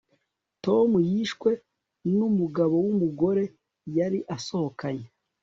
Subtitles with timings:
[0.65, 1.51] Tom yishwe
[2.17, 3.43] numugabo wumugore
[3.97, 5.07] yari asohokanye